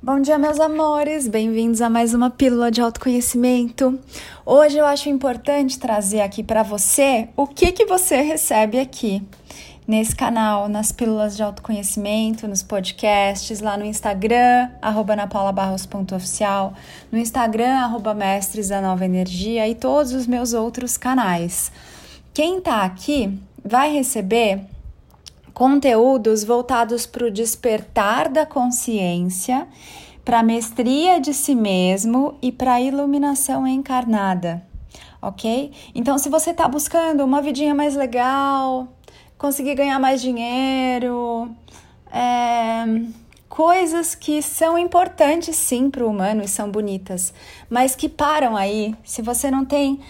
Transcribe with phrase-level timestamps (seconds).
[0.00, 1.26] Bom dia, meus amores!
[1.26, 3.98] Bem-vindos a mais uma Pílula de Autoconhecimento.
[4.46, 9.20] Hoje eu acho importante trazer aqui para você o que, que você recebe aqui
[9.88, 14.70] nesse canal, nas Pílulas de Autoconhecimento, nos podcasts, lá no Instagram,
[15.16, 16.74] napaulabarros.oficial,
[17.10, 21.72] no Instagram, arroba mestres da nova energia e todos os meus outros canais.
[22.32, 24.60] Quem tá aqui vai receber
[25.54, 29.66] conteúdos voltados para o despertar da consciência,
[30.24, 34.62] para a mestria de si mesmo e para a iluminação encarnada,
[35.22, 35.72] ok?
[35.94, 38.88] Então, se você está buscando uma vidinha mais legal,
[39.38, 41.50] conseguir ganhar mais dinheiro,
[42.12, 42.84] é,
[43.48, 47.32] coisas que são importantes sim para o humano e são bonitas,
[47.68, 50.00] mas que param aí, se você não tem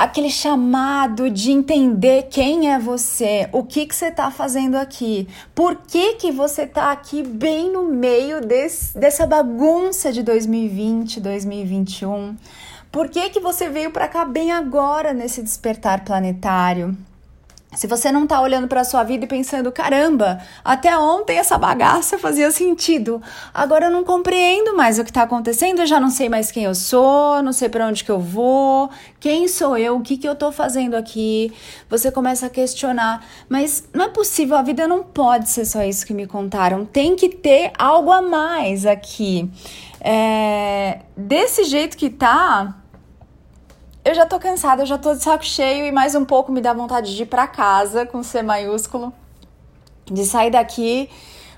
[0.00, 5.76] aquele chamado de entender quem é você, o que, que você está fazendo aqui, por
[5.76, 12.34] que, que você está aqui bem no meio desse, dessa bagunça de 2020, 2021.
[12.90, 16.96] Por que, que você veio para cá bem agora nesse despertar planetário?
[17.74, 21.56] Se você não está olhando para a sua vida e pensando, caramba, até ontem essa
[21.56, 23.22] bagaça fazia sentido,
[23.54, 26.64] agora eu não compreendo mais o que está acontecendo, eu já não sei mais quem
[26.64, 28.90] eu sou, não sei para onde que eu vou,
[29.20, 31.52] quem sou eu, o que, que eu estou fazendo aqui.
[31.88, 36.04] Você começa a questionar, mas não é possível, a vida não pode ser só isso
[36.04, 39.48] que me contaram, tem que ter algo a mais aqui.
[40.00, 42.79] É, desse jeito que tá,
[44.10, 46.60] eu já tô cansada, eu já tô de saco cheio e mais um pouco me
[46.60, 49.12] dá vontade de ir para casa com C maiúsculo,
[50.04, 51.08] de sair daqui,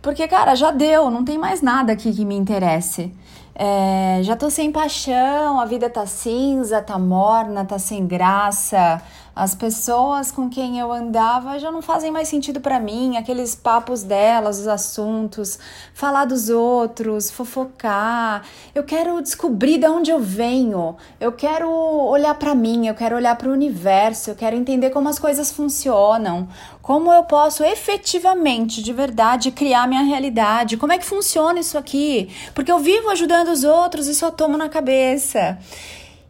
[0.00, 3.12] porque cara, já deu, não tem mais nada aqui que me interesse.
[3.52, 9.02] É, já tô sem paixão, a vida tá cinza, tá morna, tá sem graça.
[9.36, 14.02] As pessoas com quem eu andava já não fazem mais sentido para mim, aqueles papos
[14.02, 15.58] delas, os assuntos,
[15.92, 18.46] falar dos outros, fofocar.
[18.74, 20.96] Eu quero descobrir de onde eu venho.
[21.20, 25.06] Eu quero olhar para mim, eu quero olhar para o universo, eu quero entender como
[25.06, 26.48] as coisas funcionam,
[26.80, 30.78] como eu posso efetivamente, de verdade, criar minha realidade.
[30.78, 32.30] Como é que funciona isso aqui?
[32.54, 35.58] Porque eu vivo ajudando os outros e só tomo na cabeça.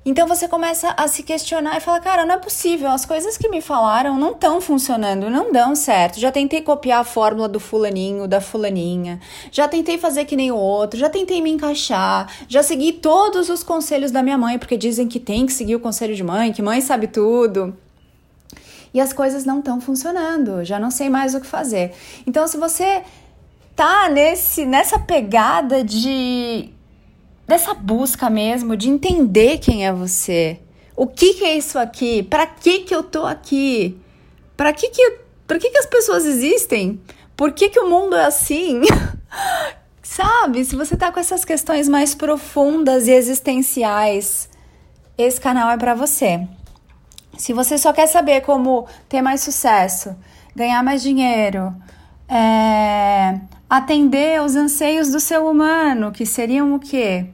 [0.08, 3.48] Então você começa a se questionar e fala: cara, não é possível, as coisas que
[3.48, 6.20] me falaram não estão funcionando, não dão certo.
[6.20, 9.18] Já tentei copiar a fórmula do fulaninho, da fulaninha,
[9.50, 13.64] já tentei fazer que nem o outro, já tentei me encaixar, já segui todos os
[13.64, 16.62] conselhos da minha mãe, porque dizem que tem que seguir o conselho de mãe, que
[16.62, 17.76] mãe sabe tudo.
[18.94, 21.92] E as coisas não estão funcionando, já não sei mais o que fazer.
[22.24, 23.02] Então, se você
[23.74, 26.70] tá nesse, nessa pegada de
[27.46, 30.60] dessa busca mesmo de entender quem é você.
[30.96, 32.22] O que, que é isso aqui?
[32.22, 33.98] Para que que eu tô aqui?
[34.56, 37.00] Para que que para que que as pessoas existem?
[37.36, 38.80] Por que que o mundo é assim?
[40.02, 40.64] Sabe?
[40.64, 44.48] Se você tá com essas questões mais profundas e existenciais,
[45.16, 46.46] esse canal é para você.
[47.36, 50.16] Se você só quer saber como ter mais sucesso,
[50.54, 51.74] ganhar mais dinheiro,
[52.28, 57.26] é, atender os anseios do seu humano, que seriam o quê?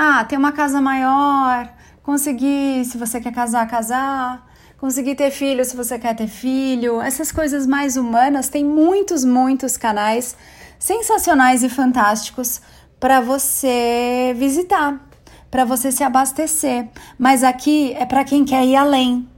[0.00, 1.68] Ah, ter uma casa maior,
[2.04, 4.48] conseguir, se você quer casar, casar,
[4.78, 9.76] conseguir ter filho se você quer ter filho, essas coisas mais humanas, tem muitos, muitos
[9.76, 10.36] canais
[10.78, 12.60] sensacionais e fantásticos
[13.00, 15.04] para você visitar,
[15.50, 16.86] para você se abastecer.
[17.18, 19.28] Mas aqui é para quem quer ir além.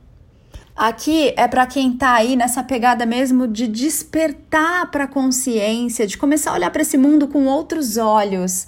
[0.76, 6.18] Aqui é para quem tá aí nessa pegada mesmo de despertar para a consciência, de
[6.18, 8.66] começar a olhar para esse mundo com outros olhos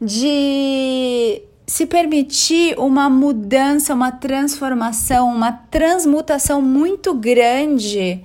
[0.00, 8.24] de se permitir uma mudança, uma transformação, uma transmutação muito grande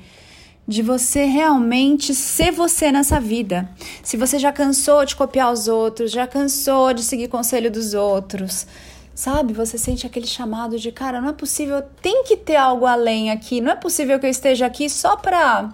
[0.68, 3.70] de você realmente ser você nessa vida.
[4.02, 8.66] Se você já cansou de copiar os outros, já cansou de seguir conselho dos outros,
[9.14, 9.54] sabe?
[9.54, 13.62] Você sente aquele chamado de, cara, não é possível, tem que ter algo além aqui.
[13.62, 15.72] Não é possível que eu esteja aqui só para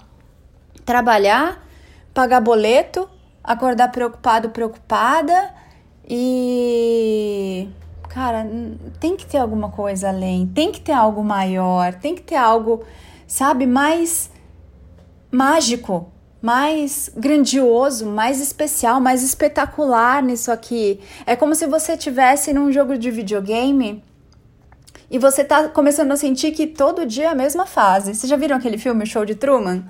[0.84, 1.66] trabalhar,
[2.14, 3.08] pagar boleto,
[3.42, 5.61] acordar preocupado, preocupada
[6.14, 7.70] e
[8.10, 8.46] cara,
[9.00, 12.84] tem que ter alguma coisa além, tem que ter algo maior, tem que ter algo,
[13.26, 14.30] sabe, mais
[15.32, 16.12] mágico,
[16.42, 21.00] mais grandioso, mais especial, mais espetacular nisso aqui.
[21.26, 24.04] É como se você tivesse num jogo de videogame
[25.10, 28.14] e você tá começando a sentir que todo dia é a mesma fase.
[28.14, 29.86] Vocês já viram aquele filme Show de Truman?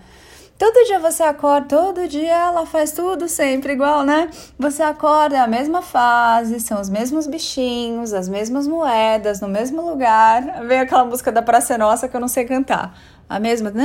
[0.62, 4.30] Todo dia você acorda, todo dia ela faz tudo sempre igual, né?
[4.60, 9.82] Você acorda, é a mesma fase, são os mesmos bichinhos, as mesmas moedas, no mesmo
[9.82, 10.64] lugar.
[10.68, 12.96] Vem aquela música da Praça Nossa que eu não sei cantar.
[13.28, 13.74] A mesma.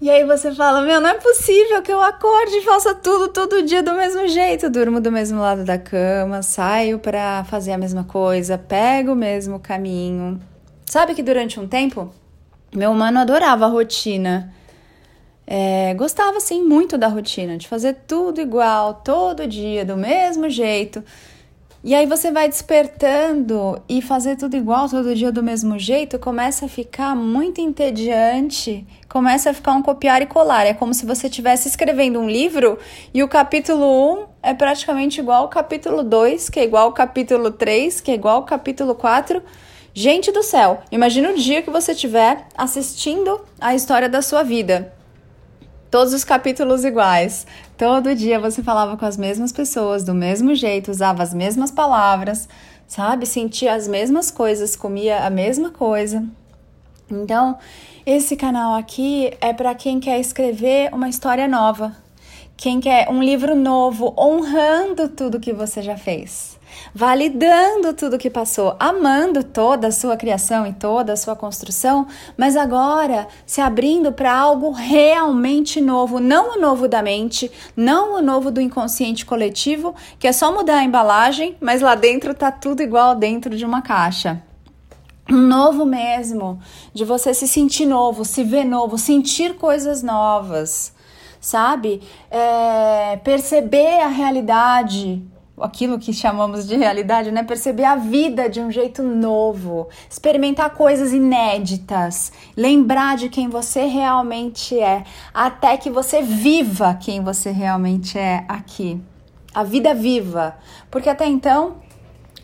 [0.00, 3.64] E aí você fala: Meu, não é possível que eu acorde e faça tudo todo
[3.64, 4.70] dia do mesmo jeito.
[4.70, 9.58] Durmo do mesmo lado da cama, saio para fazer a mesma coisa, pego o mesmo
[9.58, 10.40] caminho.
[10.86, 12.14] Sabe que durante um tempo,
[12.74, 14.52] meu humano adorava a rotina.
[15.46, 21.02] É, gostava, assim, muito da rotina, de fazer tudo igual, todo dia, do mesmo jeito.
[21.82, 26.66] E aí você vai despertando e fazer tudo igual todo dia do mesmo jeito começa
[26.66, 30.66] a ficar muito entediante, começa a ficar um copiar e colar.
[30.66, 32.78] É como se você estivesse escrevendo um livro
[33.14, 37.52] e o capítulo 1 é praticamente igual ao capítulo 2, que é igual ao capítulo
[37.52, 39.40] 3, que é igual ao capítulo 4.
[40.00, 44.94] Gente do céu, imagine o dia que você estiver assistindo a história da sua vida
[45.90, 47.44] todos os capítulos iguais.
[47.76, 52.48] Todo dia você falava com as mesmas pessoas, do mesmo jeito, usava as mesmas palavras,
[52.86, 53.26] sabe?
[53.26, 56.24] Sentia as mesmas coisas, comia a mesma coisa.
[57.10, 57.58] Então,
[58.06, 61.92] esse canal aqui é para quem quer escrever uma história nova,
[62.56, 66.57] quem quer um livro novo, honrando tudo que você já fez
[66.94, 72.06] validando tudo que passou, amando toda a sua criação e toda a sua construção,
[72.36, 78.22] mas agora se abrindo para algo realmente novo, não o novo da mente, não o
[78.22, 82.82] novo do inconsciente coletivo, que é só mudar a embalagem, mas lá dentro tá tudo
[82.82, 84.42] igual dentro de uma caixa
[85.30, 86.58] um novo mesmo,
[86.94, 90.92] de você se sentir novo, se ver novo, sentir coisas novas,
[91.40, 92.00] sabe?
[92.30, 95.22] É, perceber a realidade
[95.60, 97.42] aquilo que chamamos de realidade, né?
[97.42, 104.78] Perceber a vida de um jeito novo, experimentar coisas inéditas, lembrar de quem você realmente
[104.78, 109.00] é, até que você viva quem você realmente é aqui.
[109.54, 110.56] A vida viva,
[110.90, 111.76] porque até então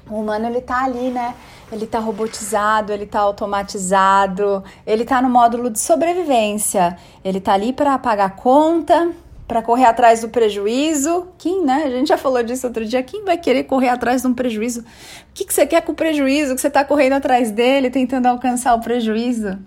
[0.09, 1.35] o humano ele tá ali, né?
[1.73, 6.97] Ele tá robotizado, ele tá automatizado, ele tá no módulo de sobrevivência.
[7.25, 9.13] Ele tá ali para pagar conta,
[9.47, 11.29] para correr atrás do prejuízo.
[11.39, 11.85] Quem, né?
[11.85, 13.03] A gente já falou disso outro dia.
[13.03, 14.81] Quem vai querer correr atrás de um prejuízo?
[14.81, 14.85] O
[15.35, 16.55] que, que você quer com o prejuízo?
[16.55, 19.59] Que você está correndo atrás dele, tentando alcançar o prejuízo?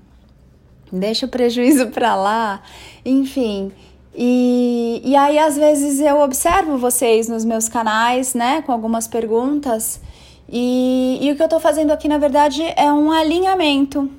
[0.91, 2.61] Deixa o prejuízo para lá.
[3.05, 3.71] Enfim.
[4.15, 10.01] E, e aí, às vezes, eu observo vocês nos meus canais, né, com algumas perguntas.
[10.49, 14.09] E, e o que eu estou fazendo aqui, na verdade, é um alinhamento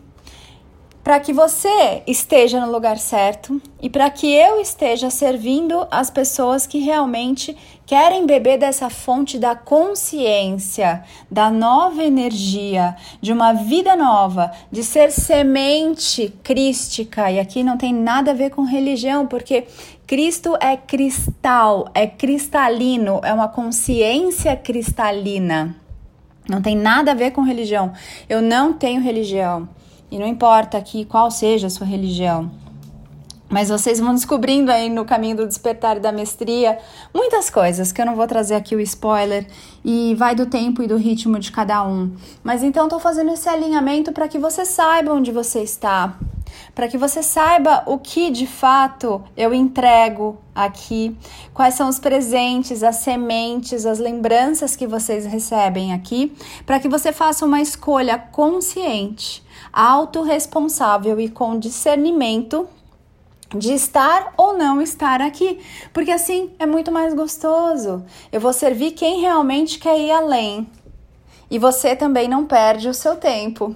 [1.08, 6.66] para que você esteja no lugar certo e para que eu esteja servindo as pessoas
[6.66, 7.56] que realmente
[7.86, 15.10] querem beber dessa fonte da consciência, da nova energia, de uma vida nova, de ser
[15.10, 17.30] semente crística.
[17.30, 19.66] E aqui não tem nada a ver com religião, porque
[20.06, 25.74] Cristo é cristal, é cristalino, é uma consciência cristalina.
[26.46, 27.94] Não tem nada a ver com religião.
[28.28, 29.70] Eu não tenho religião.
[30.10, 32.50] E não importa aqui qual seja a sua religião.
[33.48, 36.78] Mas vocês vão descobrindo aí no caminho do despertar e da mestria
[37.14, 39.46] muitas coisas que eu não vou trazer aqui o spoiler
[39.82, 42.14] e vai do tempo e do ritmo de cada um.
[42.42, 46.18] Mas então estou fazendo esse alinhamento para que você saiba onde você está,
[46.74, 51.16] para que você saiba o que de fato eu entrego aqui,
[51.54, 56.34] quais são os presentes, as sementes, as lembranças que vocês recebem aqui,
[56.66, 59.42] para que você faça uma escolha consciente
[59.72, 62.68] autorresponsável e com discernimento
[63.56, 65.58] de estar ou não estar aqui,
[65.92, 68.04] porque assim é muito mais gostoso.
[68.30, 70.66] Eu vou servir quem realmente quer ir além.
[71.50, 73.74] E você também não perde o seu tempo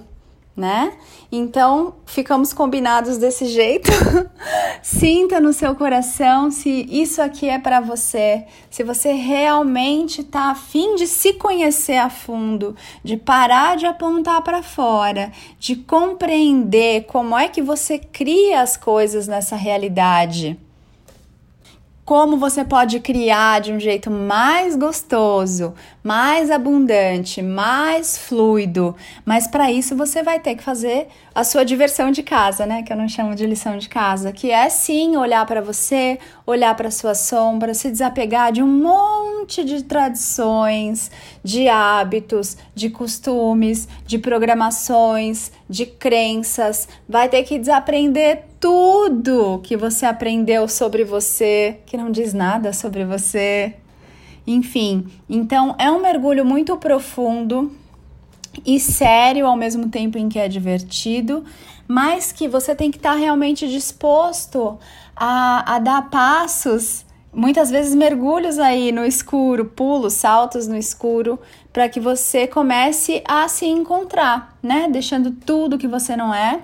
[0.55, 0.93] né?
[1.31, 3.89] Então, ficamos combinados desse jeito.
[4.83, 10.95] Sinta no seu coração se isso aqui é para você, se você realmente está afim
[10.95, 17.47] de se conhecer a fundo, de parar de apontar para fora, de compreender como é
[17.47, 20.59] que você cria as coisas nessa realidade
[22.05, 28.93] como você pode criar de um jeito mais gostoso, mais abundante, mais fluido.
[29.25, 32.83] Mas para isso você vai ter que fazer a sua diversão de casa, né?
[32.83, 36.75] Que eu não chamo de lição de casa, que é sim olhar para você, olhar
[36.75, 41.09] para sua sombra, se desapegar de um monte de tradições,
[41.41, 46.87] de hábitos, de costumes, de programações, de crenças.
[47.07, 53.03] Vai ter que desaprender tudo que você aprendeu sobre você, que não diz nada sobre
[53.03, 53.73] você.
[54.47, 57.75] Enfim, então é um mergulho muito profundo
[58.65, 61.43] e sério ao mesmo tempo em que é divertido,
[61.85, 64.79] mas que você tem que estar realmente disposto
[65.13, 71.37] a, a dar passos, muitas vezes mergulhos aí no escuro, pulos, saltos no escuro,
[71.73, 74.87] para que você comece a se encontrar, né?
[74.89, 76.61] Deixando tudo que você não é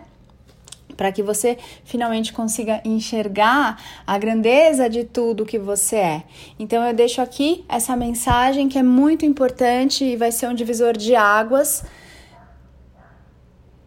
[0.99, 6.23] para que você finalmente consiga enxergar a grandeza de tudo que você é.
[6.59, 10.91] Então eu deixo aqui essa mensagem que é muito importante e vai ser um divisor
[10.97, 11.85] de águas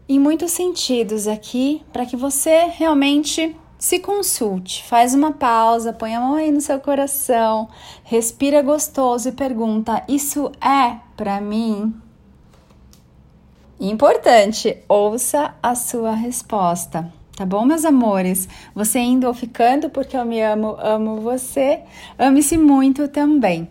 [0.08, 6.20] em muitos sentidos aqui, para que você realmente se consulte, faz uma pausa, põe a
[6.20, 7.68] mão aí no seu coração,
[8.04, 11.92] respira gostoso e pergunta: Isso é para mim?
[13.84, 17.12] Importante, ouça a sua resposta.
[17.36, 18.48] Tá bom, meus amores?
[18.72, 21.80] Você indo ou ficando, porque eu me amo, amo você.
[22.16, 23.68] Ame-se muito também.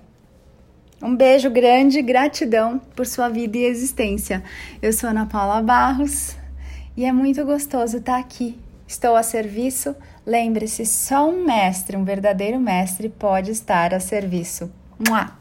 [1.01, 4.43] Um beijo grande, gratidão por sua vida e existência.
[4.81, 6.35] Eu sou Ana Paula Barros
[6.97, 8.59] e é muito gostoso estar aqui.
[8.85, 9.95] Estou a serviço.
[10.25, 14.69] Lembre-se, só um mestre, um verdadeiro mestre, pode estar a serviço.
[15.07, 15.40] Mua!